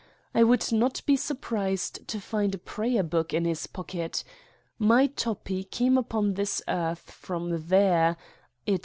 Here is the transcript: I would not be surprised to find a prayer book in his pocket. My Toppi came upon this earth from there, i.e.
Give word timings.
I 0.33 0.43
would 0.43 0.71
not 0.71 1.03
be 1.05 1.15
surprised 1.15 2.07
to 2.07 2.19
find 2.19 2.55
a 2.55 2.57
prayer 2.57 3.03
book 3.03 3.35
in 3.35 3.45
his 3.45 3.67
pocket. 3.67 4.23
My 4.79 5.05
Toppi 5.05 5.63
came 5.63 5.95
upon 5.95 6.33
this 6.33 6.59
earth 6.67 7.11
from 7.11 7.67
there, 7.67 8.17
i.e. 8.67 8.79